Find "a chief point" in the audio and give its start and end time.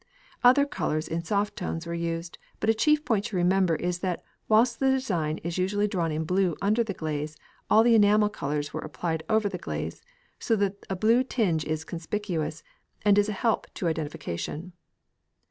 2.71-3.25